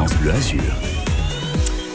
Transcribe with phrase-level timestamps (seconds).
[0.00, 1.09] France Bleu Azur.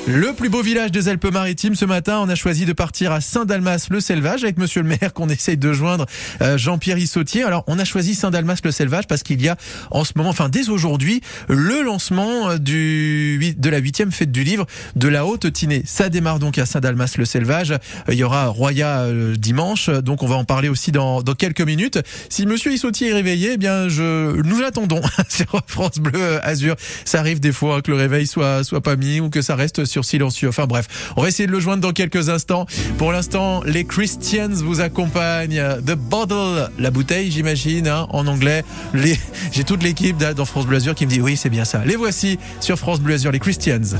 [0.07, 4.43] Le plus beau village des Alpes-Maritimes, ce matin, on a choisi de partir à Saint-Dalmas-le-Selvage
[4.43, 6.05] avec monsieur le maire qu'on essaye de joindre,
[6.43, 7.43] euh, Jean-Pierre Issautier.
[7.43, 9.57] Alors, on a choisi Saint-Dalmas-le-Selvage parce qu'il y a
[9.89, 14.43] en ce moment, enfin dès aujourd'hui, le lancement euh, du, de la huitième fête du
[14.43, 15.81] livre de la Haute-Tinée.
[15.87, 17.71] Ça démarre donc à Saint-Dalmas-le-Selvage.
[17.71, 17.77] Euh,
[18.09, 21.97] il y aura Roya dimanche, donc on va en parler aussi dans, dans quelques minutes.
[22.29, 26.75] Si monsieur Issautier est réveillé, eh bien, je, nous l'attendons sur France Bleu Azur.
[27.05, 29.83] Ça arrive des fois que le réveil soit, soit pas mis ou que ça reste
[30.03, 30.49] silencieux.
[30.49, 32.65] Enfin bref, on va essayer de le joindre dans quelques instants.
[32.97, 35.63] Pour l'instant, les Christians vous accompagnent.
[35.85, 38.63] The Bottle, la bouteille, j'imagine, hein, en anglais.
[38.93, 39.19] Les...
[39.51, 41.83] J'ai toute l'équipe dans France Bleu Azur qui me dit oui, c'est bien ça.
[41.85, 43.95] Les voici sur France Bleu Azur, les Christians.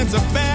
[0.00, 0.47] it's a fact.